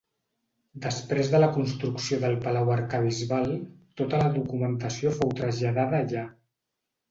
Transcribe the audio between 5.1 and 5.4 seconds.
fou